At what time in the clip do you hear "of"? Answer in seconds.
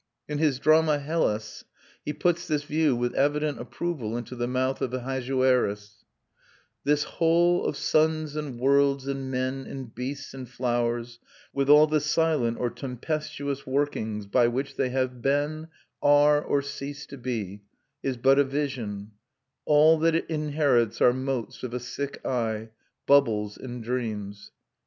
4.81-4.91, 7.67-7.77, 21.61-21.75